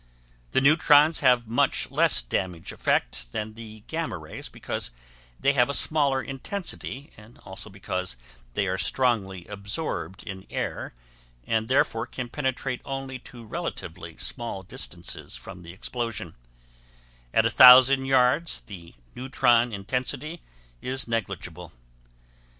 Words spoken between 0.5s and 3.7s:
The neutrons have much less damage effect than